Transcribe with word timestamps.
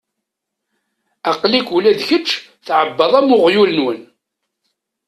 Aql-ak 1.31 1.69
ula 1.77 1.91
d 1.97 2.01
kečč 2.07 2.29
tɛebbaḍ 2.65 3.13
am 3.19 3.29
uɣyul-nwen. 3.37 4.01